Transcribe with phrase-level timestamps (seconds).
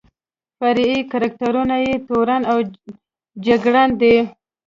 [0.57, 2.57] فرعي کرکټرونه یې تورن او
[3.45, 4.15] جګړن دي.